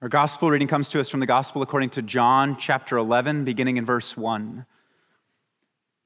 [0.00, 3.78] Our gospel reading comes to us from the gospel according to John chapter 11, beginning
[3.78, 4.64] in verse 1.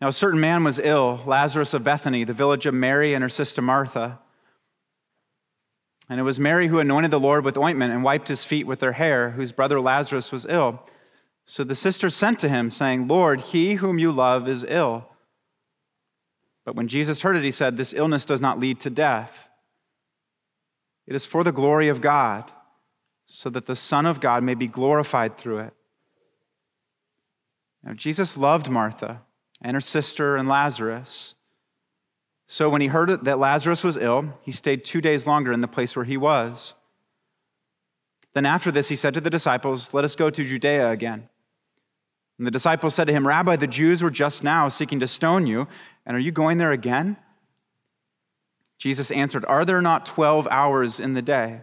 [0.01, 3.29] Now, a certain man was ill, Lazarus of Bethany, the village of Mary and her
[3.29, 4.19] sister Martha.
[6.09, 8.81] And it was Mary who anointed the Lord with ointment and wiped his feet with
[8.81, 10.83] her hair, whose brother Lazarus was ill.
[11.45, 15.07] So the sisters sent to him, saying, Lord, he whom you love is ill.
[16.65, 19.49] But when Jesus heard it, he said, This illness does not lead to death.
[21.07, 22.51] It is for the glory of God
[23.35, 25.73] so that the Son of God may be glorified through it.
[27.83, 29.23] Now, Jesus loved Martha
[29.63, 31.35] and her sister and Lazarus.
[32.47, 35.67] So when he heard that Lazarus was ill, he stayed two days longer in the
[35.67, 36.75] place where he was.
[38.35, 41.27] Then after this, he said to the disciples, Let us go to Judea again.
[42.37, 45.47] And the disciples said to him, Rabbi, the Jews were just now seeking to stone
[45.47, 45.69] you,
[46.05, 47.17] and are you going there again?
[48.77, 51.63] Jesus answered, Are there not 12 hours in the day?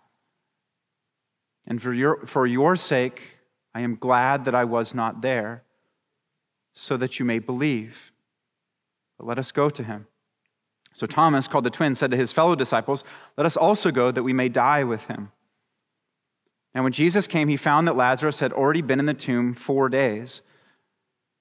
[1.67, 3.21] And for your, for your sake,
[3.73, 5.63] I am glad that I was not there,
[6.73, 8.11] so that you may believe.
[9.17, 10.07] But let us go to him.
[10.93, 13.03] So Thomas, called the twin, said to his fellow disciples,
[13.37, 15.31] Let us also go that we may die with him.
[16.73, 19.89] Now, when Jesus came, he found that Lazarus had already been in the tomb four
[19.89, 20.41] days.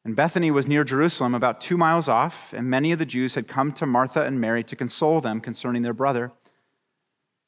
[0.04, 3.46] And Bethany was near Jerusalem, about two miles off, and many of the Jews had
[3.46, 6.32] come to Martha and Mary to console them concerning their brother.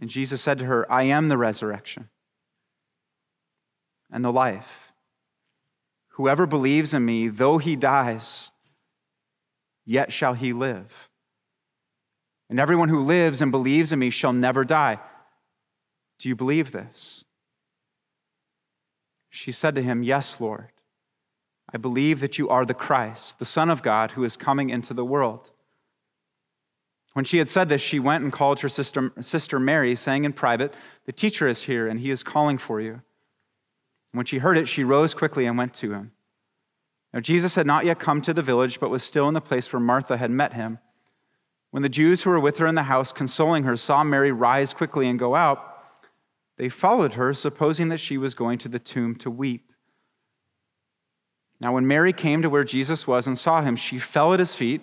[0.00, 2.08] And Jesus said to her, I am the resurrection
[4.10, 4.92] and the life.
[6.10, 8.50] Whoever believes in me, though he dies,
[9.84, 10.92] yet shall he live.
[12.48, 15.00] And everyone who lives and believes in me shall never die.
[16.18, 17.24] Do you believe this?
[19.30, 20.70] She said to him, Yes, Lord.
[21.72, 24.94] I believe that you are the Christ, the Son of God, who is coming into
[24.94, 25.50] the world.
[27.14, 30.32] When she had said this, she went and called her sister, sister Mary, saying in
[30.32, 30.74] private,
[31.06, 33.00] The teacher is here, and he is calling for you.
[34.12, 36.12] When she heard it, she rose quickly and went to him.
[37.12, 39.72] Now, Jesus had not yet come to the village, but was still in the place
[39.72, 40.80] where Martha had met him.
[41.70, 44.74] When the Jews who were with her in the house, consoling her, saw Mary rise
[44.74, 45.74] quickly and go out,
[46.56, 49.72] they followed her, supposing that she was going to the tomb to weep.
[51.60, 54.54] Now, when Mary came to where Jesus was and saw him, she fell at his
[54.54, 54.82] feet,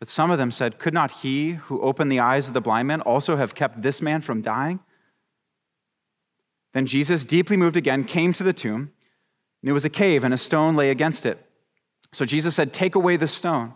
[0.00, 2.88] But some of them said, Could not he who opened the eyes of the blind
[2.88, 4.80] man also have kept this man from dying?
[6.72, 8.90] Then Jesus, deeply moved again, came to the tomb,
[9.62, 11.38] and it was a cave, and a stone lay against it.
[12.12, 13.74] So Jesus said, Take away the stone.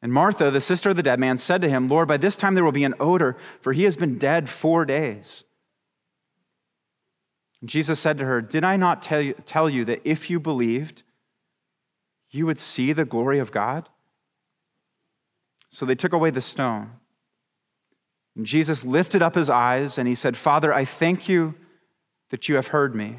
[0.00, 2.54] And Martha, the sister of the dead man, said to him, Lord, by this time
[2.54, 5.44] there will be an odor, for he has been dead four days.
[7.60, 10.40] And Jesus said to her, Did I not tell you, tell you that if you
[10.40, 11.02] believed,
[12.30, 13.88] you would see the glory of God?
[15.70, 16.90] So they took away the stone.
[18.36, 21.54] And Jesus lifted up his eyes and he said, Father, I thank you
[22.30, 23.18] that you have heard me.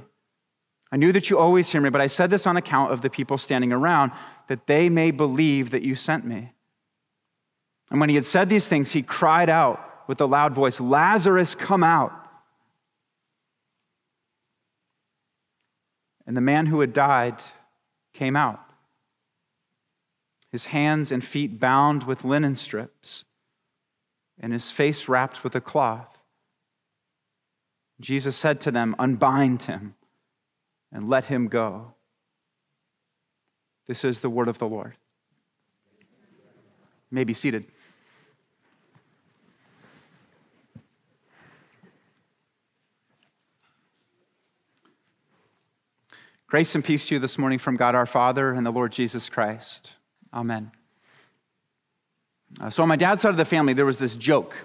[0.92, 3.10] I knew that you always hear me, but I said this on account of the
[3.10, 4.12] people standing around,
[4.48, 6.51] that they may believe that you sent me.
[7.92, 11.54] And when he had said these things, he cried out with a loud voice, Lazarus,
[11.54, 12.12] come out.
[16.25, 17.40] And the man who had died
[18.13, 18.69] came out
[20.51, 23.25] his hands and feet bound with linen strips,
[24.40, 26.18] and his face wrapped with a cloth.
[28.00, 29.96] Jesus said to them, Unbind him
[30.92, 31.94] and let him go.
[33.88, 34.96] This is the word of the Lord.
[36.00, 37.66] You may be seated.
[46.48, 49.30] Grace and peace to you this morning from God our Father and the Lord Jesus
[49.30, 49.99] Christ.
[50.34, 50.72] Amen.
[52.60, 54.56] Uh, so, on my dad's side of the family, there was this joke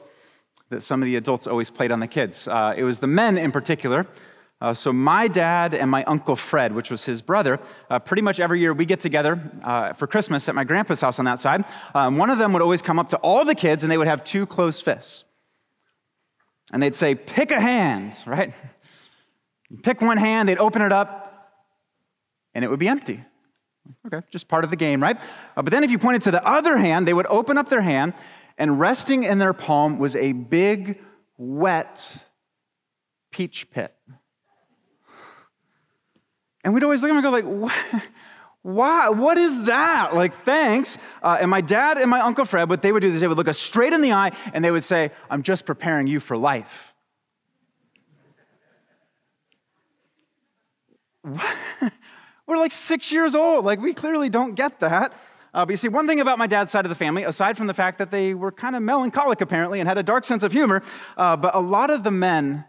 [0.70, 2.48] that some of the adults always played on the kids.
[2.48, 4.06] Uh, it was the men in particular.
[4.60, 8.40] Uh, so, my dad and my uncle Fred, which was his brother, uh, pretty much
[8.40, 11.64] every year we get together uh, for Christmas at my grandpa's house on that side.
[11.94, 14.08] Um, one of them would always come up to all the kids and they would
[14.08, 15.24] have two closed fists.
[16.72, 18.54] And they'd say, Pick a hand, right?
[19.82, 21.52] Pick one hand, they'd open it up,
[22.54, 23.24] and it would be empty.
[24.06, 25.18] Okay, just part of the game, right?
[25.56, 27.82] Uh, but then if you pointed to the other hand, they would open up their
[27.82, 28.14] hand,
[28.56, 31.00] and resting in their palm was a big,
[31.36, 32.16] wet
[33.30, 33.94] peach pit.
[36.62, 38.02] And we'd always look at them and go like, what?
[38.62, 39.10] Why?
[39.10, 40.14] What is that?
[40.14, 40.96] Like, thanks.
[41.22, 43.36] Uh, and my dad and my uncle Fred, what they would do is they would
[43.36, 46.38] look us straight in the eye and they would say, I'm just preparing you for
[46.38, 46.94] life.
[51.20, 51.54] What?
[52.46, 53.64] We're like six years old.
[53.64, 55.14] Like, we clearly don't get that.
[55.54, 57.68] Uh, but you see, one thing about my dad's side of the family, aside from
[57.68, 60.50] the fact that they were kind of melancholic apparently and had a dark sense of
[60.50, 60.82] humor,
[61.16, 62.64] uh, but a lot of the men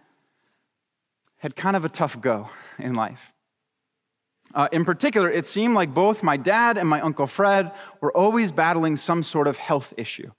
[1.37, 3.33] had kind of a tough go in life.
[4.53, 7.71] Uh, in particular, it seemed like both my dad and my uncle Fred
[8.01, 10.31] were always battling some sort of health issue.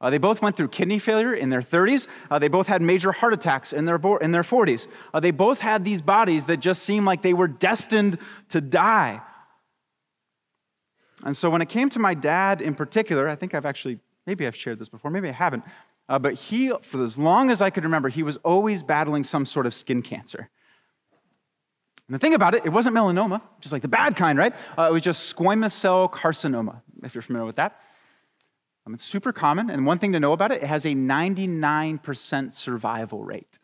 [0.00, 2.06] Uh, they both went through kidney failure in their 30s.
[2.30, 4.88] Uh, they both had major heart attacks in their, bo- in their 40s.
[5.12, 8.18] Uh, they both had these bodies that just seemed like they were destined
[8.48, 9.20] to die.
[11.22, 14.46] And so when it came to my dad in particular, I think I've actually, maybe
[14.46, 15.64] I've shared this before, maybe I haven't,
[16.08, 19.44] uh, but he, for as long as I could remember, he was always battling some
[19.44, 20.48] sort of skin cancer.
[22.08, 24.54] And the thing about it, it wasn't melanoma, just like the bad kind, right?
[24.76, 27.80] Uh, it was just squamous cell carcinoma, if you're familiar with that.
[28.90, 32.52] Um, it's super common, and one thing to know about it, it has a 99%
[32.52, 33.60] survival rate.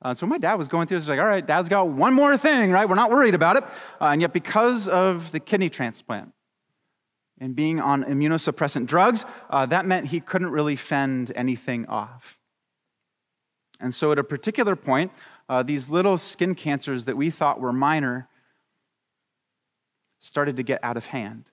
[0.00, 2.38] Uh, so my dad was going through this, like, all right, dad's got one more
[2.38, 2.88] thing, right?
[2.88, 3.64] We're not worried about it.
[4.00, 6.32] Uh, and yet, because of the kidney transplant
[7.40, 12.38] and being on immunosuppressant drugs, uh, that meant he couldn't really fend anything off.
[13.80, 15.12] And so, at a particular point,
[15.50, 18.30] uh, these little skin cancers that we thought were minor
[20.20, 21.51] started to get out of hand.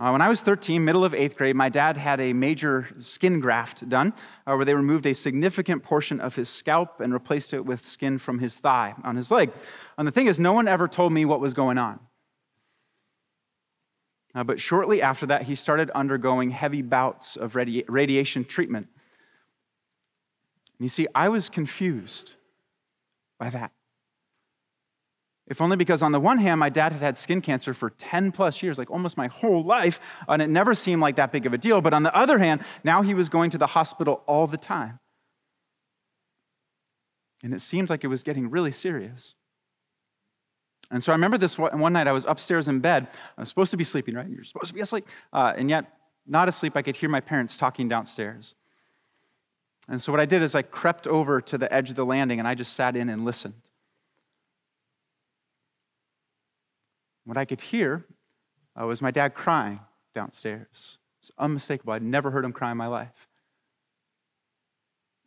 [0.00, 3.38] Uh, when I was 13, middle of eighth grade, my dad had a major skin
[3.38, 4.14] graft done
[4.46, 8.16] uh, where they removed a significant portion of his scalp and replaced it with skin
[8.16, 9.52] from his thigh on his leg.
[9.98, 12.00] And the thing is, no one ever told me what was going on.
[14.34, 18.88] Uh, but shortly after that, he started undergoing heavy bouts of radi- radiation treatment.
[20.78, 22.32] And you see, I was confused
[23.38, 23.72] by that.
[25.50, 28.30] If only because, on the one hand, my dad had had skin cancer for 10
[28.30, 29.98] plus years, like almost my whole life,
[30.28, 31.80] and it never seemed like that big of a deal.
[31.80, 35.00] But on the other hand, now he was going to the hospital all the time.
[37.42, 39.34] And it seemed like it was getting really serious.
[40.92, 43.08] And so I remember this one night I was upstairs in bed.
[43.36, 44.28] I was supposed to be sleeping, right?
[44.28, 45.08] You're supposed to be asleep.
[45.32, 45.84] Uh, and yet,
[46.28, 48.54] not asleep, I could hear my parents talking downstairs.
[49.88, 52.38] And so what I did is I crept over to the edge of the landing
[52.38, 53.54] and I just sat in and listened.
[57.24, 58.06] What I could hear
[58.80, 59.80] uh, was my dad crying
[60.14, 60.98] downstairs.
[61.20, 61.92] It's unmistakable.
[61.92, 63.28] I'd never heard him cry in my life.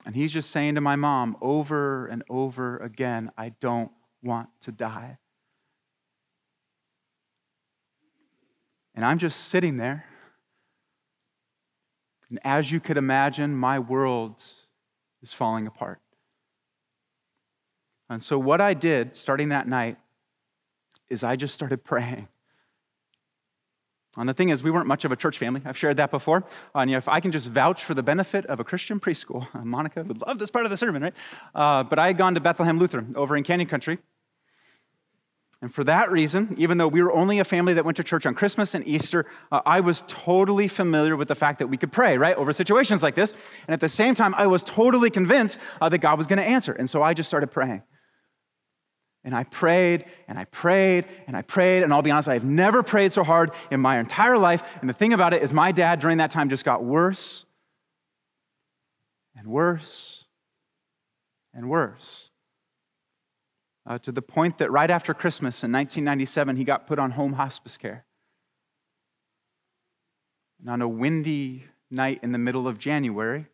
[0.05, 4.71] And he's just saying to my mom over and over again, I don't want to
[4.71, 5.17] die.
[8.95, 10.05] And I'm just sitting there.
[12.29, 14.43] And as you could imagine, my world
[15.21, 15.99] is falling apart.
[18.09, 19.97] And so, what I did starting that night
[21.13, 22.27] is I just started praying.
[24.15, 25.61] And the thing is, we weren't much of a church family.
[25.65, 26.43] I've shared that before.
[26.75, 29.47] And you know, if I can just vouch for the benefit of a Christian preschool,
[29.63, 31.13] Monica would love this part of the sermon, right?
[31.55, 33.97] Uh, but I had gone to Bethlehem Lutheran over in Canyon Country.
[35.63, 38.25] And for that reason, even though we were only a family that went to church
[38.25, 41.91] on Christmas and Easter, uh, I was totally familiar with the fact that we could
[41.91, 43.31] pray, right, over situations like this.
[43.65, 46.45] And at the same time, I was totally convinced uh, that God was going to
[46.45, 46.73] answer.
[46.73, 47.81] And so I just started praying.
[49.25, 51.83] And I prayed and I prayed and I prayed.
[51.83, 54.61] And I'll be honest, I've never prayed so hard in my entire life.
[54.81, 57.45] And the thing about it is, my dad during that time just got worse
[59.35, 60.25] and worse
[61.53, 62.29] and worse.
[63.85, 67.33] Uh, to the point that right after Christmas in 1997, he got put on home
[67.33, 68.05] hospice care.
[70.59, 73.45] And on a windy night in the middle of January,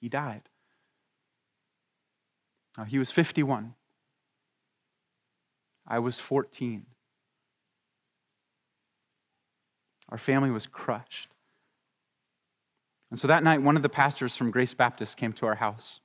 [0.00, 0.42] he died.
[2.76, 3.75] Uh, he was 51.
[5.86, 6.84] I was 14.
[10.08, 11.28] Our family was crushed.
[13.10, 16.00] And so that night, one of the pastors from Grace Baptist came to our house.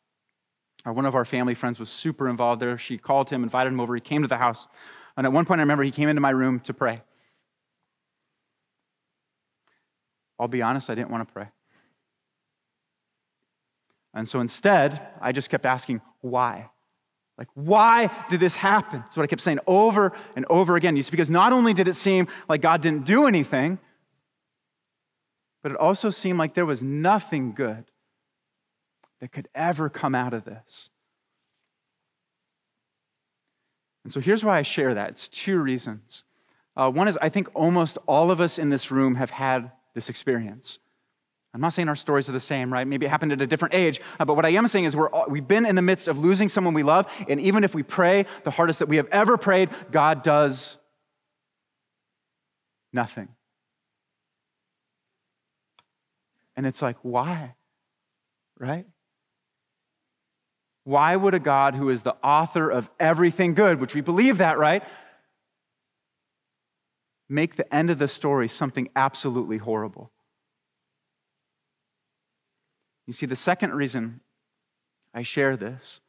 [0.85, 2.77] Uh, one of our family friends was super involved there.
[2.77, 3.95] She called him, invited him over.
[3.95, 4.67] He came to the house.
[5.17, 6.99] And at one point, I remember he came into my room to pray.
[10.39, 11.47] I'll be honest, I didn't want to pray.
[14.13, 16.69] And so instead, I just kept asking, why?
[17.37, 18.99] Like, why did this happen?
[18.99, 20.95] That's what I kept saying over and over again.
[20.97, 23.79] It's because not only did it seem like God didn't do anything,
[25.63, 27.85] but it also seemed like there was nothing good
[29.21, 30.89] that could ever come out of this.
[34.03, 36.23] And so here's why I share that it's two reasons.
[36.75, 40.09] Uh, one is I think almost all of us in this room have had this
[40.09, 40.79] experience.
[41.53, 42.87] I'm not saying our stories are the same, right?
[42.87, 43.99] Maybe it happened at a different age.
[44.19, 46.17] Uh, but what I am saying is we're all, we've been in the midst of
[46.17, 47.07] losing someone we love.
[47.27, 50.77] And even if we pray the hardest that we have ever prayed, God does
[52.93, 53.27] nothing.
[56.55, 57.55] And it's like, why?
[58.57, 58.85] Right?
[60.85, 64.57] Why would a God who is the author of everything good, which we believe that,
[64.57, 64.83] right?
[67.27, 70.11] Make the end of the story something absolutely horrible.
[73.11, 74.21] You see, the second reason
[75.13, 75.99] I share this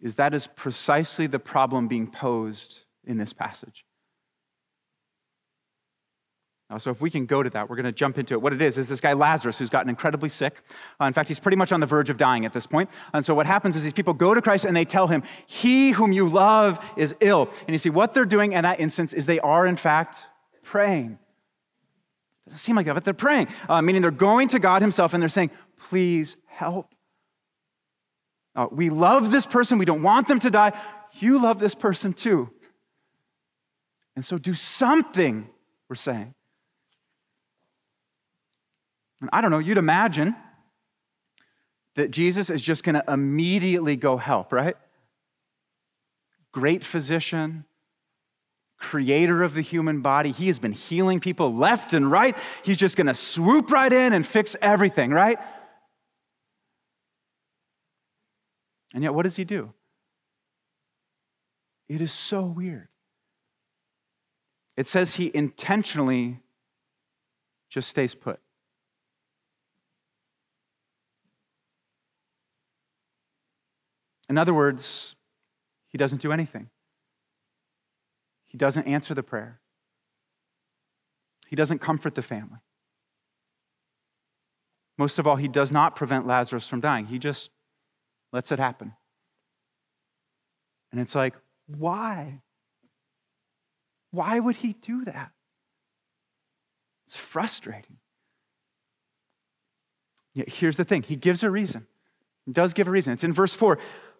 [0.00, 3.84] is that is precisely the problem being posed in this passage.
[6.78, 8.40] So, if we can go to that, we're going to jump into it.
[8.40, 10.62] What it is, is this guy Lazarus who's gotten incredibly sick.
[10.98, 12.88] Uh, in fact, he's pretty much on the verge of dying at this point.
[13.12, 15.90] And so, what happens is these people go to Christ and they tell him, He
[15.90, 17.50] whom you love is ill.
[17.66, 20.22] And you see, what they're doing in that instance is they are, in fact,
[20.62, 21.18] praying.
[22.46, 25.14] It doesn't seem like that, but they're praying, uh, meaning they're going to God Himself
[25.14, 25.50] and they're saying,
[25.92, 26.94] Please help.
[28.56, 29.76] Uh, we love this person.
[29.76, 30.72] We don't want them to die.
[31.18, 32.48] You love this person too.
[34.16, 35.50] And so, do something,
[35.90, 36.32] we're saying.
[39.20, 40.34] And I don't know, you'd imagine
[41.96, 44.76] that Jesus is just going to immediately go help, right?
[46.52, 47.66] Great physician,
[48.78, 50.30] creator of the human body.
[50.30, 52.34] He has been healing people left and right.
[52.62, 55.38] He's just going to swoop right in and fix everything, right?
[58.94, 59.72] And yet, what does he do?
[61.88, 62.88] It is so weird.
[64.76, 66.40] It says he intentionally
[67.70, 68.40] just stays put.
[74.28, 75.14] In other words,
[75.88, 76.70] he doesn't do anything.
[78.46, 79.60] He doesn't answer the prayer.
[81.48, 82.60] He doesn't comfort the family.
[84.96, 87.06] Most of all, he does not prevent Lazarus from dying.
[87.06, 87.50] He just
[88.32, 88.92] lets it happen.
[90.90, 91.34] And it's like,
[91.66, 92.40] why?
[94.10, 95.32] Why would he do that?
[97.06, 97.96] It's frustrating.
[100.34, 101.86] Yet here's the thing he gives a reason.
[102.46, 103.12] He does give a reason.
[103.12, 103.78] It's in verse 4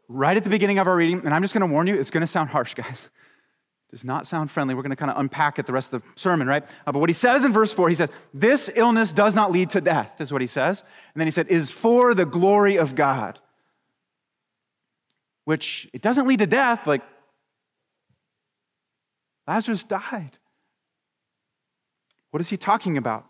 [0.08, 2.10] right at the beginning of our reading, and I'm just going to warn you, it's
[2.10, 3.08] going to sound harsh, guys.
[3.88, 4.74] It does not sound friendly.
[4.74, 6.64] We're going to kind of unpack it the rest of the sermon, right?
[6.86, 9.70] Uh, but what he says in verse 4, he says, This illness does not lead
[9.70, 10.80] to death, is what he says.
[11.14, 13.38] And then he said, is for the glory of God.
[15.44, 17.02] Which it doesn't lead to death, like
[19.46, 20.38] Lazarus died.
[22.30, 23.26] What is he talking about?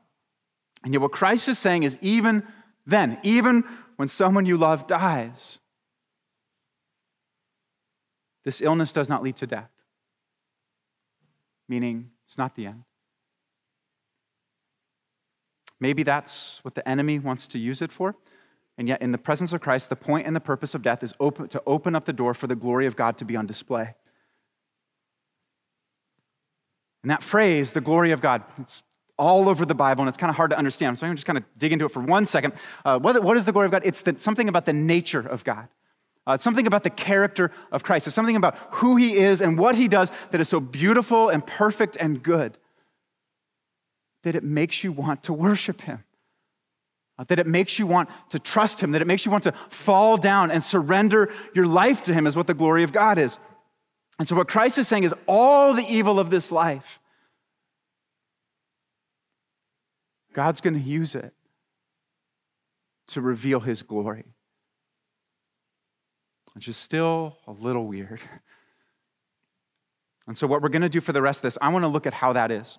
[0.85, 2.43] And yet, what Christ is saying is even
[2.87, 3.65] then, even
[3.97, 5.59] when someone you love dies,
[8.45, 9.71] this illness does not lead to death,
[11.69, 12.85] meaning it's not the end.
[15.79, 18.15] Maybe that's what the enemy wants to use it for.
[18.83, 21.15] And yet, in the presence of Christ, the point and the purpose of death is
[21.21, 23.95] open, to open up the door for the glory of God to be on display.
[27.05, 28.83] And that phrase, the glory of God, it's
[29.17, 30.99] all over the Bible, and it's kind of hard to understand.
[30.99, 32.55] So I'm just kind of dig into it for one second.
[32.85, 33.83] Uh, what, what is the glory of God?
[33.85, 35.69] It's the, something about the nature of God.
[36.27, 38.09] Uh, it's something about the character of Christ.
[38.09, 41.47] It's something about who he is and what he does that is so beautiful and
[41.47, 42.59] perfect and good
[44.25, 46.03] that it makes you want to worship him.
[47.19, 49.53] Uh, that it makes you want to trust him, that it makes you want to
[49.69, 53.39] fall down and surrender your life to him, is what the glory of God is.
[54.19, 57.01] And so, what Christ is saying is all the evil of this life,
[60.33, 61.35] God's going to use it
[63.09, 64.25] to reveal his glory
[66.55, 68.21] which is still a little weird.
[70.27, 71.89] And so, what we're going to do for the rest of this, I want to
[71.89, 72.79] look at how that is.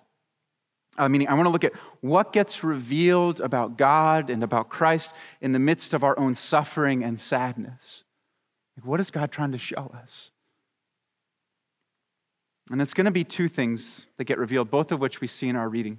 [0.96, 5.12] Uh, meaning, I want to look at what gets revealed about God and about Christ
[5.40, 8.04] in the midst of our own suffering and sadness.
[8.76, 10.30] Like, what is God trying to show us?
[12.70, 15.48] And it's going to be two things that get revealed, both of which we see
[15.48, 15.98] in our reading.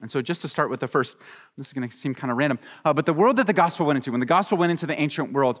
[0.00, 1.16] And so, just to start with the first,
[1.56, 3.86] this is going to seem kind of random, uh, but the world that the gospel
[3.86, 5.60] went into, when the gospel went into the ancient world,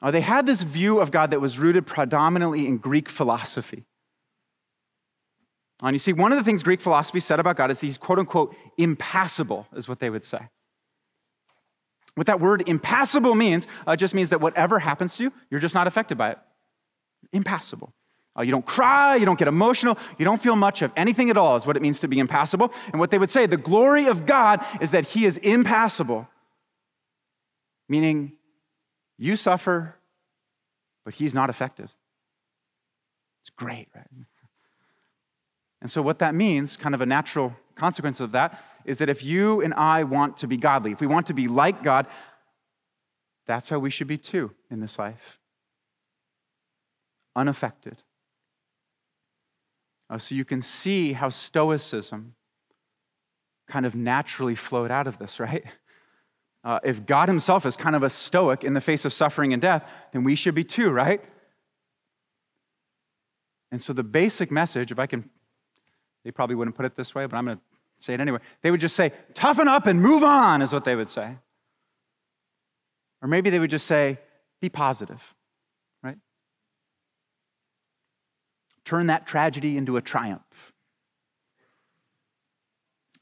[0.00, 3.84] uh, they had this view of God that was rooted predominantly in Greek philosophy.
[5.82, 8.18] And you see, one of the things Greek philosophy said about God is he's quote
[8.18, 10.38] unquote impassible, is what they would say.
[12.14, 15.74] What that word impassible means uh, just means that whatever happens to you, you're just
[15.74, 16.38] not affected by it.
[17.32, 17.92] Impassible.
[18.36, 21.36] Uh, you don't cry, you don't get emotional, you don't feel much of anything at
[21.36, 22.72] all, is what it means to be impassible.
[22.92, 26.28] And what they would say, the glory of God is that He is impassible,
[27.88, 28.32] meaning
[29.18, 29.94] you suffer,
[31.04, 31.90] but He's not affected.
[33.42, 34.06] It's great, right?
[35.84, 39.22] And so, what that means, kind of a natural consequence of that, is that if
[39.22, 42.06] you and I want to be godly, if we want to be like God,
[43.46, 45.38] that's how we should be too in this life
[47.36, 47.98] unaffected.
[50.08, 52.34] Uh, so you can see how Stoicism
[53.68, 55.64] kind of naturally flowed out of this, right?
[56.64, 59.60] Uh, if God Himself is kind of a stoic in the face of suffering and
[59.60, 61.22] death, then we should be too, right?
[63.70, 65.28] And so the basic message, if I can,
[66.24, 67.62] they probably wouldn't put it this way, but I'm going to
[67.98, 68.38] say it anyway.
[68.62, 71.36] They would just say, toughen up and move on, is what they would say.
[73.22, 74.18] Or maybe they would just say,
[74.60, 75.22] be positive.
[76.02, 76.16] Right?
[78.84, 80.42] Turn that tragedy into a triumph.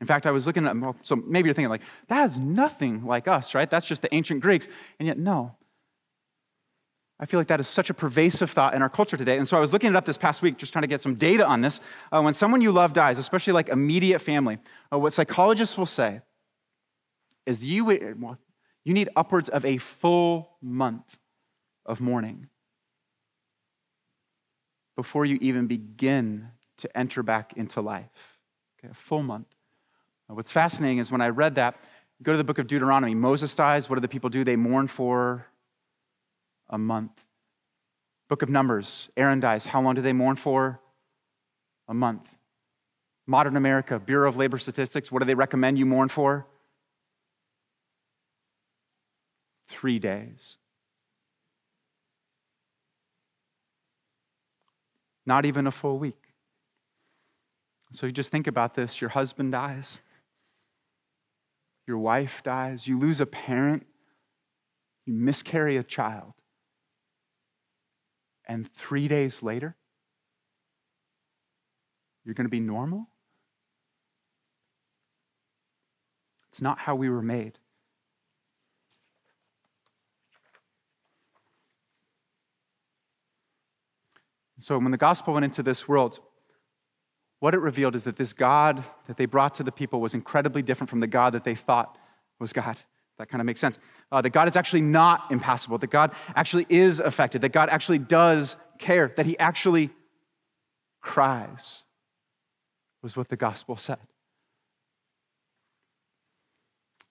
[0.01, 3.55] In fact, I was looking at, so maybe you're thinking, like, that's nothing like us,
[3.55, 3.71] right?
[3.71, 4.67] That's just the ancient Greeks.
[4.99, 5.55] And yet, no.
[7.21, 9.39] I feel like that is such a pervasive thought in our culture today.
[9.39, 11.15] And so I was looking it up this past week, just trying to get some
[11.15, 11.79] data on this.
[12.11, 14.59] Uh, when someone you love dies, especially like immediate family,
[14.93, 16.21] uh, what psychologists will say
[17.47, 17.85] is you,
[18.19, 18.39] well,
[18.85, 21.17] you need upwards of a full month
[21.87, 22.49] of mourning
[24.97, 26.49] before you even begin
[26.79, 28.39] to enter back into life.
[28.79, 29.47] Okay, a full month.
[30.29, 31.77] Now, what's fascinating is when I read that,
[32.23, 33.15] go to the book of Deuteronomy.
[33.15, 33.89] Moses dies.
[33.89, 34.45] What do the people do?
[34.45, 35.47] They mourn for
[36.73, 37.13] a month.
[38.29, 39.09] Book of Numbers.
[39.17, 39.65] Aaron dies.
[39.65, 40.81] How long do they mourn for?
[41.87, 42.29] A month.
[43.29, 46.47] Modern America, Bureau of Labor Statistics, what do they recommend you mourn for?
[49.69, 50.57] Three days.
[55.27, 56.17] not even a full week.
[57.93, 59.99] So you just think about this your husband dies,
[61.87, 63.87] your wife dies, you lose a parent,
[65.05, 66.33] you miscarry a child.
[68.47, 69.77] And three days later,
[72.25, 73.09] you're going to be normal?
[76.51, 77.59] It's not how we were made.
[84.59, 86.21] So when the gospel went into this world,
[87.41, 90.63] what it revealed is that this God that they brought to the people was incredibly
[90.63, 91.99] different from the God that they thought
[92.39, 92.79] was God.
[93.23, 93.79] That kind of makes sense.
[94.11, 98.01] Uh, that God is actually not impassible, that God actually is affected, that God actually
[98.01, 99.91] does care, that He actually
[101.01, 101.85] cries,
[103.01, 103.99] was what the gospel said.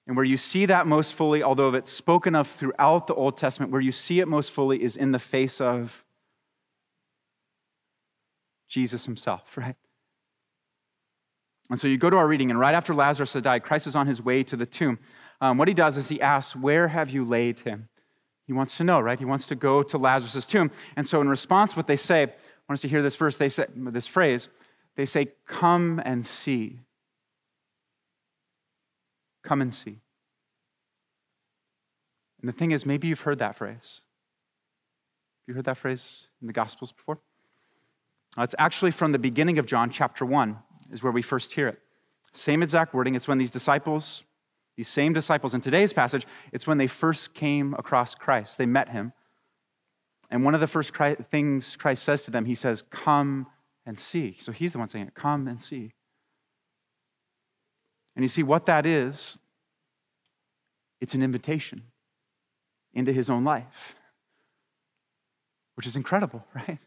[0.06, 3.72] And where you see that most fully, although it's spoken of throughout the Old Testament,
[3.72, 6.04] where you see it most fully is in the face of
[8.68, 9.78] Jesus himself, right?
[11.70, 13.96] And so you go to our reading, and right after Lazarus had died, Christ is
[13.96, 15.00] on his way to the tomb.
[15.42, 17.90] Um, what he does is he asks, Where have you laid him?
[18.46, 19.18] He wants to know, right?
[19.18, 20.72] He wants to go to Lazarus' tomb.
[20.96, 22.26] And so, in response, what they say, I
[22.70, 24.50] want us to hear this verse, they say, this phrase,
[24.96, 26.80] they say, Come and see.
[29.44, 30.00] Come and see.
[32.42, 34.02] And the thing is, maybe you've heard that phrase.
[35.42, 37.20] Have you heard that phrase in the Gospels before?
[38.38, 40.58] It's actually from the beginning of John, chapter 1,
[40.92, 41.80] is where we first hear it.
[42.34, 43.16] Same exact wording.
[43.16, 44.24] It's when these disciples,
[44.82, 48.58] these same disciples in today's passage, it's when they first came across Christ.
[48.58, 49.14] They met him.
[50.32, 50.92] And one of the first
[51.30, 53.46] things Christ says to them, he says, Come
[53.86, 54.38] and see.
[54.40, 55.92] So he's the one saying it, Come and see.
[58.16, 59.38] And you see what that is?
[61.00, 61.84] It's an invitation
[62.96, 63.94] into his own life,
[65.76, 66.80] which is incredible, right?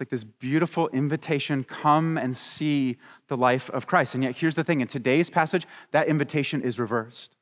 [0.00, 2.96] It's like this beautiful invitation come and see
[3.28, 4.14] the life of Christ.
[4.14, 7.36] And yet, here's the thing in today's passage, that invitation is reversed.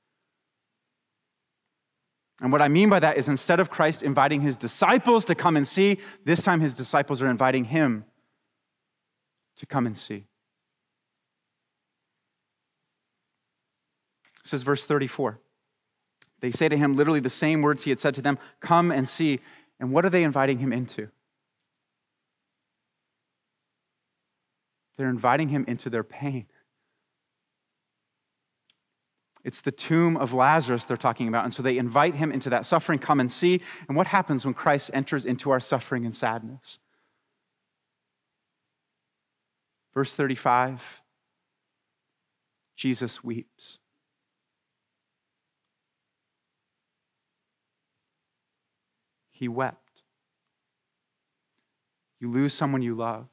[2.40, 5.56] And what I mean by that is instead of Christ inviting his disciples to come
[5.56, 8.04] and see, this time his disciples are inviting him
[9.58, 10.24] to come and see.
[14.42, 15.38] This is verse 34.
[16.40, 19.08] They say to him literally the same words he had said to them Come and
[19.08, 19.38] see.
[19.78, 21.08] And what are they inviting him into?
[24.98, 26.46] They're inviting him into their pain.
[29.44, 31.44] It's the tomb of Lazarus they're talking about.
[31.44, 32.98] And so they invite him into that suffering.
[32.98, 33.62] Come and see.
[33.86, 36.80] And what happens when Christ enters into our suffering and sadness?
[39.94, 40.82] Verse 35
[42.76, 43.78] Jesus weeps.
[49.30, 50.02] He wept.
[52.20, 53.28] You lose someone you love.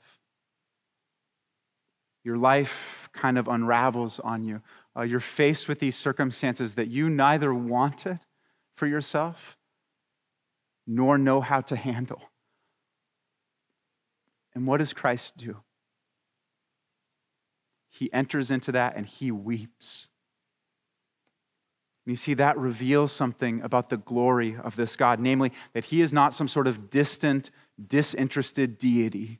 [2.25, 4.61] Your life kind of unravels on you.
[4.97, 8.19] Uh, you're faced with these circumstances that you neither wanted
[8.75, 9.57] for yourself
[10.85, 12.21] nor know how to handle.
[14.53, 15.57] And what does Christ do?
[17.95, 20.09] he enters into that and he weeps.
[22.05, 26.13] You see, that reveals something about the glory of this God, namely, that he is
[26.13, 27.49] not some sort of distant,
[27.87, 29.39] disinterested deity.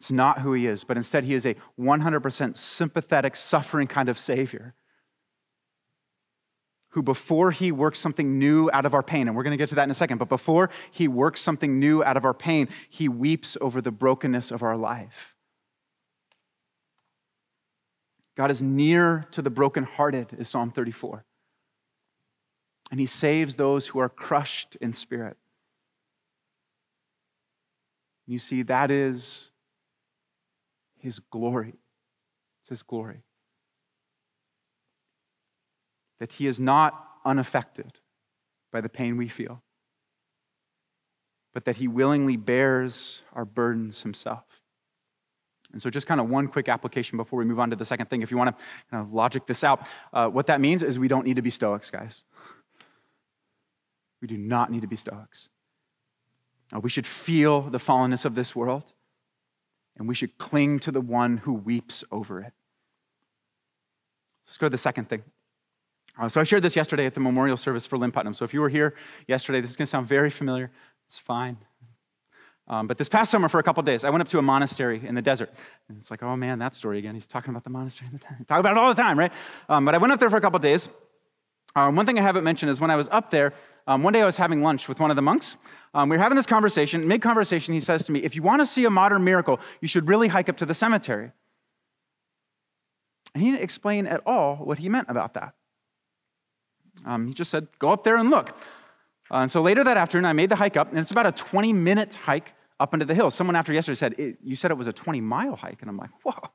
[0.00, 4.18] It's not who he is, but instead, he is a 100% sympathetic, suffering kind of
[4.18, 4.74] Savior
[6.90, 9.68] who, before he works something new out of our pain, and we're going to get
[9.68, 12.68] to that in a second, but before he works something new out of our pain,
[12.88, 15.36] he weeps over the brokenness of our life.
[18.36, 21.24] God is near to the brokenhearted, is Psalm 34.
[22.90, 25.36] And he saves those who are crushed in spirit.
[28.26, 29.50] You see, that is
[31.00, 31.74] his glory.
[32.62, 33.22] It's his glory.
[36.18, 37.92] That he is not unaffected
[38.72, 39.62] by the pain we feel,
[41.52, 44.44] but that he willingly bears our burdens himself.
[45.72, 48.10] And so, just kind of one quick application before we move on to the second
[48.10, 48.22] thing.
[48.22, 51.08] If you want to kind of logic this out, uh, what that means is we
[51.08, 52.24] don't need to be Stoics, guys.
[54.20, 55.48] We do not need to be Stoics.
[56.82, 58.84] We should feel the fallenness of this world,
[60.00, 62.52] and we should cling to the one who weeps over it.
[64.46, 65.22] Let's go to the second thing.
[66.18, 68.34] Uh, so, I shared this yesterday at the memorial service for Lynn Putnam.
[68.34, 68.94] So, if you were here
[69.28, 70.72] yesterday, this is going to sound very familiar.
[71.06, 71.58] It's fine.
[72.66, 75.02] Um, but this past summer, for a couple days, I went up to a monastery
[75.06, 75.52] in the desert.
[75.88, 77.14] And it's like, oh man, that story again.
[77.14, 78.46] He's talking about the monastery in the desert.
[78.48, 79.32] Talk about it all the time, right?
[79.68, 80.88] Um, but I went up there for a couple days.
[81.76, 83.52] Um, one thing I haven't mentioned is when I was up there,
[83.86, 85.56] um, one day I was having lunch with one of the monks.
[85.94, 87.06] Um, we were having this conversation.
[87.06, 89.88] Mid conversation, he says to me, If you want to see a modern miracle, you
[89.88, 91.32] should really hike up to the cemetery.
[93.34, 95.54] And he didn't explain at all what he meant about that.
[97.06, 98.50] Um, he just said, Go up there and look.
[99.30, 101.32] Uh, and so later that afternoon, I made the hike up, and it's about a
[101.32, 103.34] 20 minute hike up into the hills.
[103.34, 105.80] Someone after yesterday said, You said it was a 20 mile hike.
[105.82, 106.50] And I'm like, Whoa,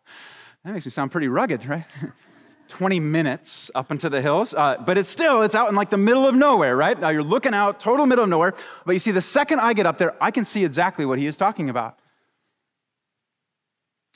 [0.64, 1.86] that makes me sound pretty rugged, right?
[2.68, 4.54] 20 minutes up into the hills.
[4.54, 7.00] Uh, but it's still, it's out in like the middle of nowhere, right?
[7.00, 8.54] Now you're looking out, total middle of nowhere.
[8.86, 11.28] But you see, the second I get up there, I can see exactly what he
[11.28, 12.00] is talking about.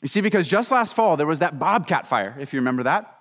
[0.02, 3.16] You see, because just last fall, there was that bobcat fire, if you remember that.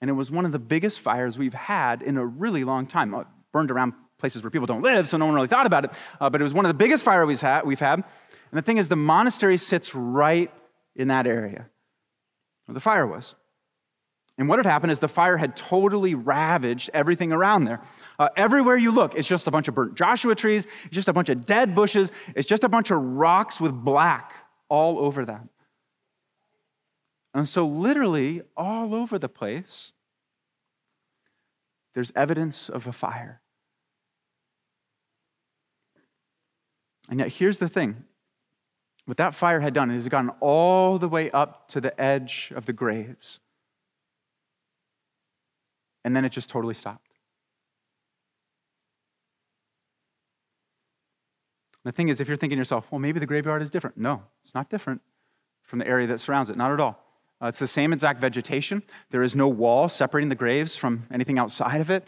[0.00, 3.14] And it was one of the biggest fires we've had in a really long time.
[3.14, 5.84] It uh, burned around places where people don't live, so no one really thought about
[5.84, 5.92] it.
[6.20, 8.00] Uh, but it was one of the biggest fires we've had, we've had.
[8.00, 10.52] And the thing is, the monastery sits right
[10.94, 11.66] in that area
[12.66, 13.34] where the fire was.
[14.38, 17.80] And what had happened is the fire had totally ravaged everything around there.
[18.18, 21.12] Uh, everywhere you look, it's just a bunch of burnt Joshua trees, it's just a
[21.12, 24.32] bunch of dead bushes, it's just a bunch of rocks with black
[24.68, 25.50] all over them.
[27.34, 29.92] And so, literally, all over the place,
[31.94, 33.40] there's evidence of a fire.
[37.10, 38.04] And yet, here's the thing
[39.04, 42.52] what that fire had done is it gotten all the way up to the edge
[42.54, 43.40] of the graves.
[46.04, 47.06] And then it just totally stopped.
[51.84, 53.96] The thing is, if you're thinking to yourself, well, maybe the graveyard is different.
[53.96, 55.00] No, it's not different
[55.64, 56.98] from the area that surrounds it, not at all.
[57.42, 58.82] Uh, it's the same exact vegetation.
[59.10, 62.06] There is no wall separating the graves from anything outside of it.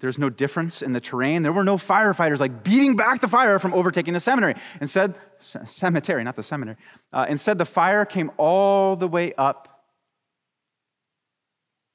[0.00, 1.42] There's no difference in the terrain.
[1.42, 4.54] There were no firefighters like beating back the fire from overtaking the seminary.
[4.80, 6.76] Instead, c- cemetery, not the seminary.
[7.12, 9.77] Uh, instead, the fire came all the way up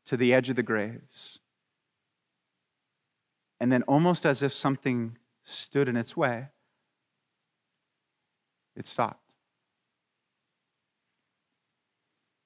[0.06, 1.39] to the edge of the graves.
[3.60, 6.48] And then, almost as if something stood in its way,
[8.76, 9.20] it stopped.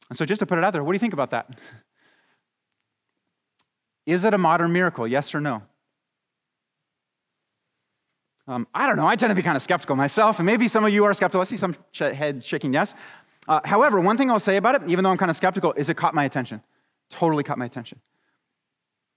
[0.10, 1.50] And so, just to put it out there, what do you think about that?
[4.06, 5.08] Is it a modern miracle?
[5.08, 5.64] Yes or no?
[8.48, 9.06] Um, I don't know.
[9.06, 11.42] I tend to be kind of skeptical myself, and maybe some of you are skeptical.
[11.42, 12.94] I see some sh- head shaking yes.
[13.48, 15.90] Uh, however, one thing I'll say about it, even though I'm kind of skeptical, is
[15.90, 16.62] it caught my attention.
[17.10, 18.00] Totally caught my attention.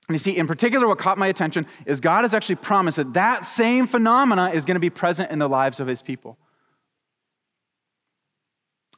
[0.09, 3.13] And you see, in particular, what caught my attention is God has actually promised that
[3.15, 6.37] that same phenomena is going to be present in the lives of his people.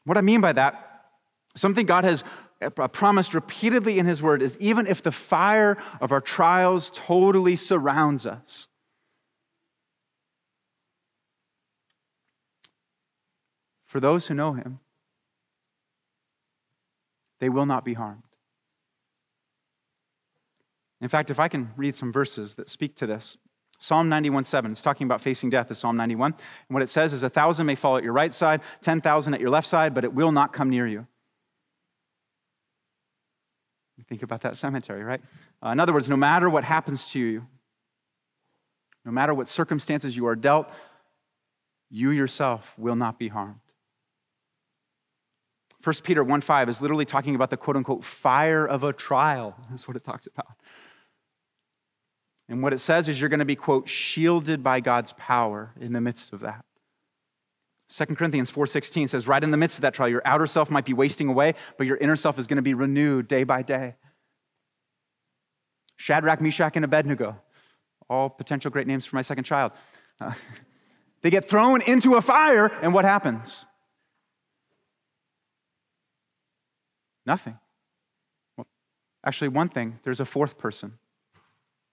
[0.05, 1.05] What I mean by that,
[1.55, 2.25] something God has
[2.63, 7.57] uh, promised repeatedly in his word is even if the fire of our trials totally
[7.57, 8.69] surrounds us,
[13.85, 14.81] for those who know him,
[17.41, 18.23] they will not be harmed.
[21.03, 23.37] In fact, if I can read some verses that speak to this,
[23.81, 26.33] Psalm 91 7, it's talking about facing death, is Psalm 91.
[26.33, 26.41] And
[26.75, 29.51] what it says is, A thousand may fall at your right side, 10,000 at your
[29.51, 31.07] left side, but it will not come near you.
[34.09, 35.21] Think about that cemetery, right?
[35.65, 37.47] Uh, in other words, no matter what happens to you,
[39.05, 40.69] no matter what circumstances you are dealt,
[41.89, 43.61] you yourself will not be harmed.
[45.85, 49.57] 1 Peter 1 5 is literally talking about the quote unquote fire of a trial.
[49.71, 50.57] That's what it talks about.
[52.53, 55.95] And what it says is you're going to be, quote, shielded by God's power in
[55.95, 56.67] the midst of that.
[57.89, 60.85] 2 Corinthians 4:16 says right in the midst of that trial your outer self might
[60.85, 63.95] be wasting away but your inner self is going to be renewed day by day.
[65.97, 67.41] Shadrach, Meshach and Abednego
[68.11, 69.73] all potential great names for my second child.
[70.21, 70.33] Uh,
[71.23, 73.65] they get thrown into a fire and what happens?
[77.25, 77.59] Nothing.
[78.59, 78.67] Well,
[79.25, 80.99] actually one thing, there's a fourth person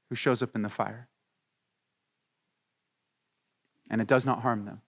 [0.09, 1.07] who shows up in the fire.
[3.89, 4.81] And it does not harm them.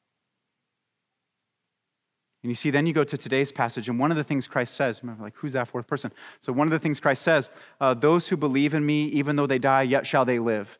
[2.43, 4.73] And you see, then you go to today's passage, and one of the things Christ
[4.73, 6.12] says, remember, like, who's that fourth person?
[6.39, 9.45] So, one of the things Christ says, uh, those who believe in me, even though
[9.45, 10.79] they die, yet shall they live.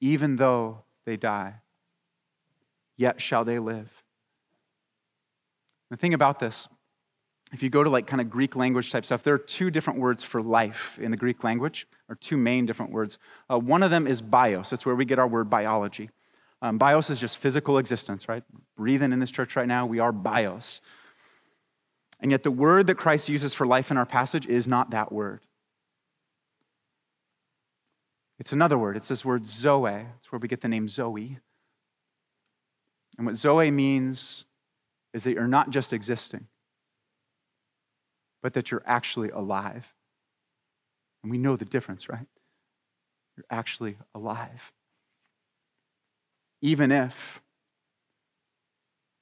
[0.00, 1.54] Even though they die,
[2.96, 3.90] yet shall they live.
[5.90, 6.68] The thing about this
[7.54, 10.00] if you go to like kind of Greek language type stuff, there are two different
[10.00, 13.18] words for life in the Greek language, or two main different words.
[13.48, 14.70] Uh, one of them is bios.
[14.70, 16.10] That's where we get our word biology.
[16.62, 18.42] Um, bios is just physical existence, right?
[18.76, 20.80] Breathing in this church right now, we are bios.
[22.18, 25.12] And yet, the word that Christ uses for life in our passage is not that
[25.12, 25.40] word.
[28.40, 28.96] It's another word.
[28.96, 30.06] It's this word zoe.
[30.18, 31.38] It's where we get the name Zoe.
[33.16, 34.44] And what zoe means
[35.12, 36.48] is that you're not just existing,
[38.44, 39.90] but that you're actually alive.
[41.22, 42.26] And we know the difference, right?
[43.38, 44.70] You're actually alive.
[46.60, 47.40] Even if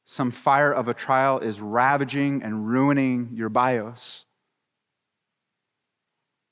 [0.05, 4.25] some fire of a trial is ravaging and ruining your bios,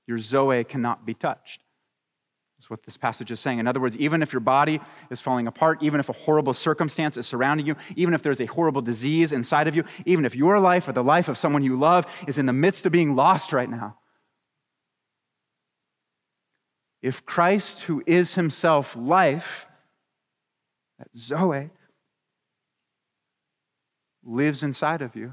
[0.06, 1.62] your Zoe cannot be touched.
[2.60, 3.58] That's what this passage is saying.
[3.58, 7.16] In other words, even if your body is falling apart, even if a horrible circumstance
[7.16, 10.60] is surrounding you, even if there's a horrible disease inside of you, even if your
[10.60, 13.54] life or the life of someone you love is in the midst of being lost
[13.54, 13.96] right now,
[17.00, 19.64] if Christ, who is himself life,
[20.98, 21.70] that Zoe,
[24.22, 25.32] lives inside of you,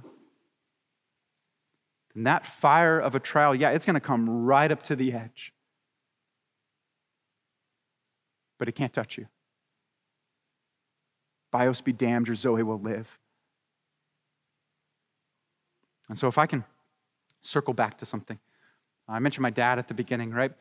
[2.16, 5.12] then that fire of a trial, yeah, it's going to come right up to the
[5.12, 5.52] edge
[8.58, 9.28] but it can't touch you.
[11.52, 13.08] Bios be damned, your Zoe will live.
[16.10, 16.64] And so, if I can
[17.42, 18.40] circle back to something,
[19.08, 20.52] I mentioned my dad at the beginning, right?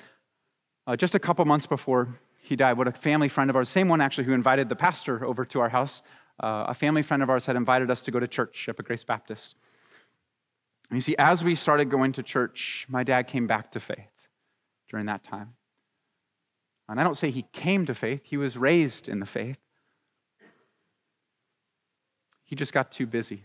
[0.86, 3.88] Uh, just a couple months before he died, what a family friend of ours, same
[3.88, 6.02] one actually who invited the pastor over to our house,
[6.40, 8.86] uh, a family friend of ours had invited us to go to church up at
[8.86, 9.56] Grace Baptist.
[10.90, 13.98] And you see, as we started going to church, my dad came back to faith
[14.88, 15.54] during that time.
[16.88, 19.58] And I don't say he came to faith, he was raised in the faith.
[22.44, 23.44] He just got too busy.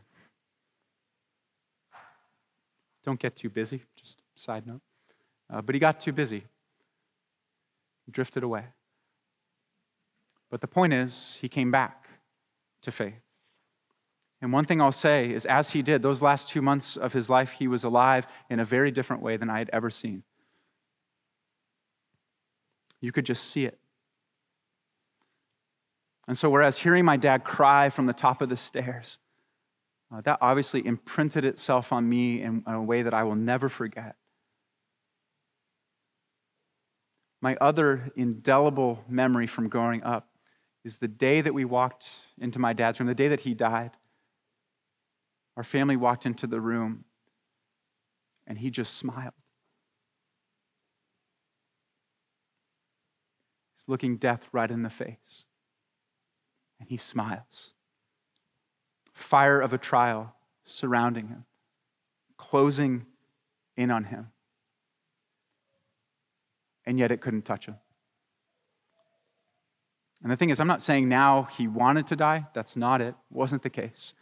[3.04, 4.82] Don't get too busy, just side note.
[5.50, 6.44] Uh, but he got too busy,
[8.12, 8.66] drifted away.
[10.52, 12.08] But the point is, he came back
[12.84, 13.16] to faith.
[14.42, 17.30] And one thing I'll say is, as he did, those last two months of his
[17.30, 20.24] life, he was alive in a very different way than I had ever seen.
[23.02, 23.78] You could just see it.
[26.28, 29.18] And so, whereas hearing my dad cry from the top of the stairs,
[30.14, 34.16] uh, that obviously imprinted itself on me in a way that I will never forget.
[37.42, 40.28] My other indelible memory from growing up
[40.84, 42.10] is the day that we walked
[42.40, 43.92] into my dad's room, the day that he died.
[45.58, 47.04] Our family walked into the room
[48.48, 49.34] and he just smiled.
[53.92, 55.46] Looking death right in the face.
[56.80, 57.76] And he smiles.
[59.14, 61.46] Fire of a trial surrounding him,
[62.38, 63.06] closing
[63.78, 64.32] in on him.
[66.86, 67.76] and yet it couldn't touch him.
[70.24, 72.48] And the thing is, I'm not saying now he wanted to die.
[72.54, 73.16] That's not it.
[73.30, 74.14] wasn't the case.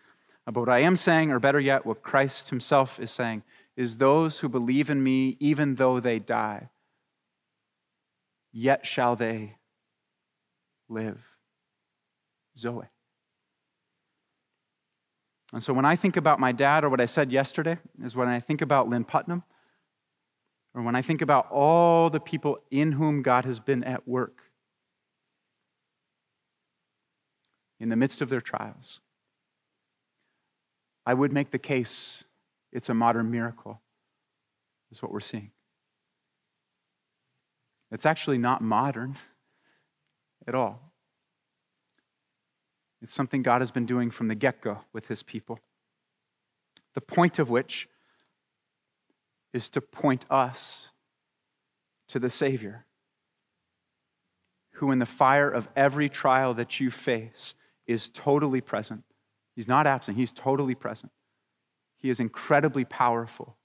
[0.48, 3.44] Uh, but what I am saying, or better yet, what Christ himself is saying,
[3.76, 6.70] is those who believe in me, even though they die,
[8.52, 9.56] yet shall they
[10.90, 11.22] live.
[12.58, 12.86] Zoe.
[15.54, 18.28] And so when I think about my dad, or what I said yesterday, is when
[18.28, 19.44] I think about Lynn Putnam,
[20.76, 24.42] or when I think about all the people in whom God has been at work
[27.80, 29.00] in the midst of their trials,
[31.06, 32.24] I would make the case
[32.72, 33.82] it's a modern miracle,
[34.92, 35.50] is what we're seeing.
[37.92, 39.18] It's actually not modern
[40.50, 40.92] at all.
[43.02, 45.60] It's something God has been doing from the get go with his people.
[46.96, 47.88] The point of which
[49.54, 50.90] is to point us
[52.10, 52.86] to the Savior,
[54.74, 57.54] who, in the fire of every trial that you face,
[57.88, 59.04] is totally present.
[59.56, 61.12] He's not absent, he's totally present.
[62.00, 63.56] He is incredibly powerful.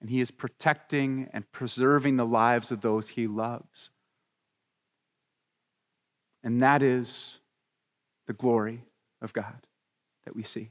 [0.00, 3.90] And he is protecting and preserving the lives of those he loves.
[6.46, 7.40] And that is
[8.28, 8.84] the glory
[9.20, 9.66] of God
[10.24, 10.70] that we see.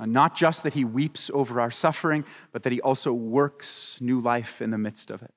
[0.00, 4.18] And not just that he weeps over our suffering, but that he also works new
[4.18, 5.32] life in the midst of it.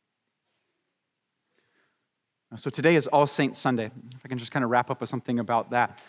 [2.56, 3.92] So today is All Saints Sunday.
[4.16, 6.00] If I can just kind of wrap up with something about that.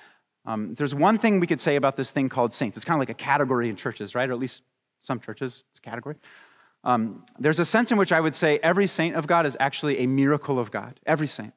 [0.46, 2.78] Um, there's one thing we could say about this thing called saints.
[2.78, 4.30] It's kind of like a category in churches, right?
[4.30, 4.62] Or at least
[5.02, 6.16] some churches, it's a category.
[6.84, 9.98] Um, there's a sense in which I would say every saint of God is actually
[9.98, 10.98] a miracle of God.
[11.04, 11.52] Every saint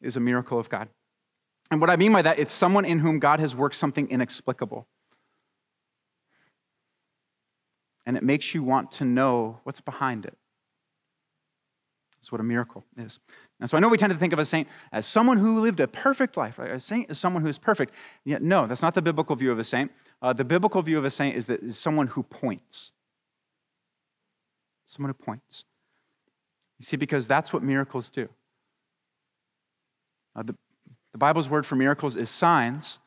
[0.00, 0.88] is a miracle of God.
[1.70, 4.86] And what I mean by that, it's someone in whom God has worked something inexplicable.
[8.06, 10.36] And it makes you want to know what's behind it.
[12.20, 13.18] That's what a miracle is.
[13.60, 15.80] And so I know we tend to think of a saint as someone who lived
[15.80, 16.58] a perfect life.
[16.58, 16.70] Right?
[16.70, 17.94] A saint is someone who is perfect.
[18.24, 19.90] Yet, no, that's not the biblical view of a saint.
[20.20, 22.92] Uh, the biblical view of a saint is that is someone who points.
[24.84, 25.64] Someone who points.
[26.78, 28.28] You see, because that's what miracles do.
[30.40, 30.54] Uh, the,
[31.12, 32.98] the Bible's word for miracles is signs.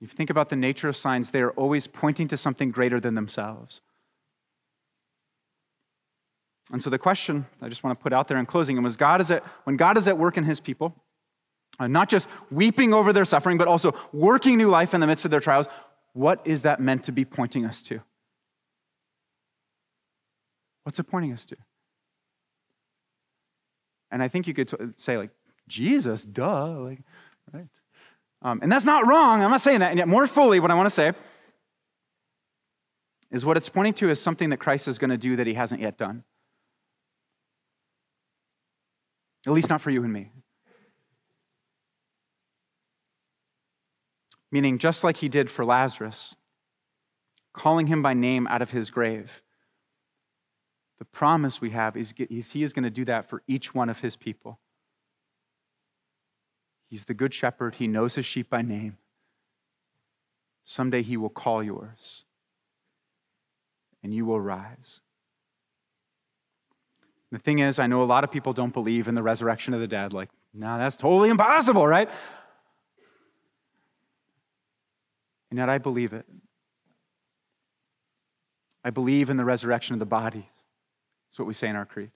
[0.00, 3.00] If you think about the nature of signs, they are always pointing to something greater
[3.00, 3.82] than themselves.
[6.72, 9.20] And so the question I just want to put out there in closing was God
[9.20, 10.94] is at, when God is at work in his people,
[11.78, 15.26] uh, not just weeping over their suffering, but also working new life in the midst
[15.26, 15.66] of their trials,
[16.14, 18.00] what is that meant to be pointing us to?
[20.84, 21.56] What's it pointing us to?
[24.10, 25.30] And I think you could t- say, like,
[25.68, 27.00] Jesus, duh, like,
[27.52, 27.66] right?
[28.42, 29.42] Um, and that's not wrong.
[29.42, 29.90] I'm not saying that.
[29.90, 31.12] And yet, more fully, what I want to say
[33.30, 35.54] is what it's pointing to is something that Christ is going to do that he
[35.54, 36.24] hasn't yet done.
[39.46, 40.30] At least not for you and me.
[44.52, 46.36] Meaning, just like he did for Lazarus,
[47.52, 49.42] calling him by name out of his grave,
[50.98, 53.88] the promise we have is, is he is going to do that for each one
[53.88, 54.60] of his people.
[56.94, 58.98] He's the good shepherd, he knows his sheep by name.
[60.62, 62.22] Someday he will call yours,
[64.04, 65.00] and you will rise.
[67.32, 69.80] The thing is, I know a lot of people don't believe in the resurrection of
[69.80, 70.12] the dead.
[70.12, 72.08] Like, no, that's totally impossible, right?
[75.50, 76.26] And yet I believe it.
[78.84, 80.48] I believe in the resurrection of the body.
[81.28, 82.12] That's what we say in our creed.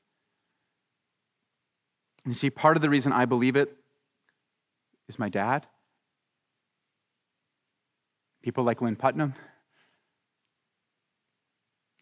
[2.24, 3.74] You see, part of the reason I believe it
[5.08, 5.66] is my dad,
[8.42, 9.34] people like Lynn Putnam,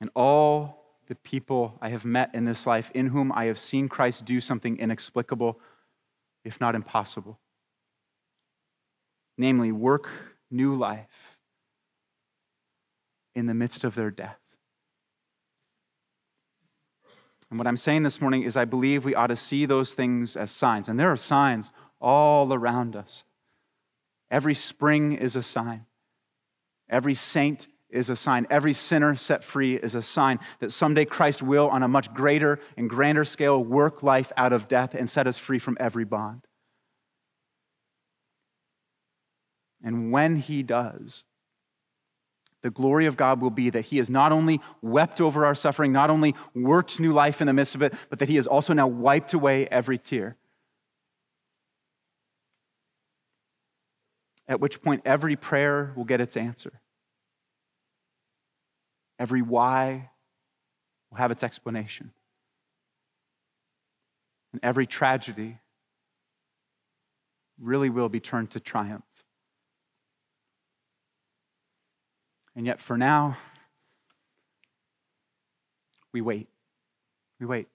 [0.00, 3.88] and all the people I have met in this life in whom I have seen
[3.88, 5.60] Christ do something inexplicable,
[6.44, 7.38] if not impossible.
[9.38, 10.08] Namely, work
[10.50, 11.38] new life
[13.34, 14.38] in the midst of their death.
[17.50, 20.36] And what I'm saying this morning is, I believe we ought to see those things
[20.36, 20.88] as signs.
[20.88, 21.70] And there are signs
[22.00, 23.24] all around us.
[24.30, 25.86] Every spring is a sign,
[26.88, 28.46] every saint is a sign.
[28.50, 32.58] Every sinner set free is a sign that someday Christ will, on a much greater
[32.76, 36.42] and grander scale, work life out of death and set us free from every bond.
[39.82, 41.22] And when he does,
[42.62, 45.92] the glory of God will be that he has not only wept over our suffering,
[45.92, 48.72] not only worked new life in the midst of it, but that he has also
[48.72, 50.36] now wiped away every tear.
[54.48, 56.80] At which point, every prayer will get its answer.
[59.18, 60.10] Every why
[61.10, 62.12] will have its explanation.
[64.56, 65.58] and every tragedy
[67.60, 69.04] really will be turned to triumph.
[72.54, 73.36] And yet, for now,
[76.14, 76.48] we wait.
[77.38, 77.68] We wait.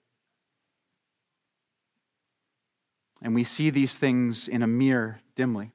[3.22, 5.70] And we see these things in a mirror dimly.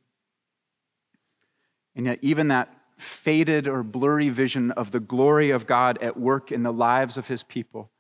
[1.98, 6.52] And yet, even that faded or blurry vision of the glory of God at work
[6.52, 7.92] in the lives of his people,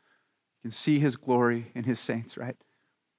[0.57, 2.55] you can see his glory in his saints, right?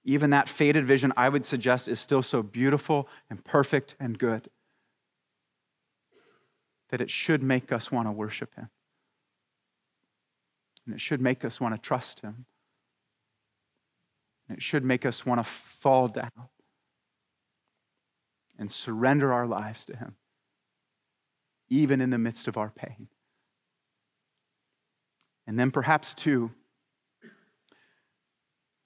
[0.04, 4.48] Even that faded vision, I would suggest, is still so beautiful and perfect and good
[6.90, 8.70] that it should make us want to worship him.
[10.86, 12.46] And it should make us want to trust him.
[14.48, 16.30] And it should make us want to fall down
[18.58, 20.16] and surrender our lives to him,
[21.70, 23.08] even in the midst of our pain.
[25.46, 26.50] And then perhaps, too,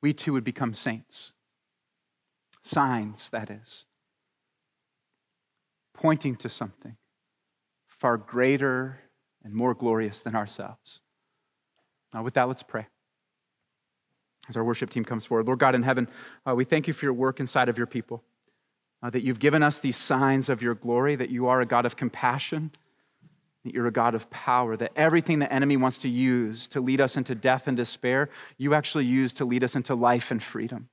[0.00, 1.32] we too would become saints.
[2.62, 3.86] Signs, that is,
[5.94, 6.96] pointing to something
[7.88, 8.98] far greater
[9.44, 11.00] and more glorious than ourselves.
[12.12, 12.86] Now, with that, let's pray.
[14.48, 16.08] As our worship team comes forward, Lord God in heaven,
[16.46, 18.22] uh, we thank you for your work inside of your people,
[19.02, 21.86] uh, that you've given us these signs of your glory, that you are a God
[21.86, 22.70] of compassion,
[23.64, 27.00] that you're a God of power, that everything the enemy wants to use to lead
[27.00, 28.28] us into death and despair,
[28.58, 30.88] you actually use to lead us into life and freedom.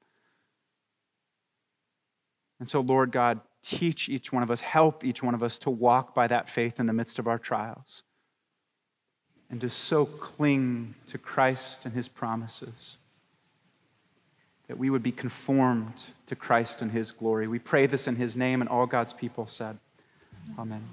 [2.60, 5.70] And so, Lord God, teach each one of us, help each one of us to
[5.70, 8.04] walk by that faith in the midst of our trials
[9.50, 12.98] and to so cling to Christ and his promises
[14.70, 17.48] that we would be conformed to Christ and his glory.
[17.48, 19.80] We pray this in his name, and all God's people said,
[20.58, 20.84] Amen.